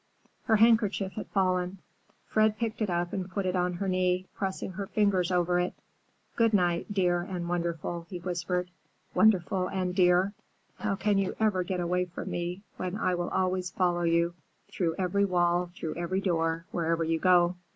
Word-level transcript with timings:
Her 0.45 0.55
handkerchief 0.55 1.11
had 1.11 1.27
fallen. 1.27 1.77
Fred 2.25 2.57
picked 2.57 2.81
it 2.81 2.89
up 2.89 3.13
and 3.13 3.29
put 3.29 3.45
it 3.45 3.55
on 3.55 3.73
her 3.73 3.87
knee, 3.87 4.25
pressing 4.33 4.71
her 4.71 4.87
fingers 4.87 5.29
over 5.29 5.59
it. 5.59 5.75
"Good 6.35 6.55
night, 6.55 6.91
dear 6.91 7.21
and 7.21 7.47
wonderful," 7.47 8.07
he 8.09 8.17
whispered,—"wonderful 8.17 9.67
and 9.67 9.93
dear! 9.93 10.33
How 10.79 10.95
can 10.95 11.19
you 11.19 11.35
ever 11.39 11.61
get 11.63 11.79
away 11.81 12.05
from 12.05 12.31
me 12.31 12.63
when 12.77 12.97
I 12.97 13.13
will 13.13 13.29
always 13.29 13.69
follow 13.69 14.01
you, 14.01 14.33
through 14.69 14.95
every 14.97 15.23
wall, 15.23 15.69
through 15.75 15.93
every 15.93 16.19
door, 16.21 16.65
wherever 16.71 17.03
you 17.03 17.19
go." 17.19 17.55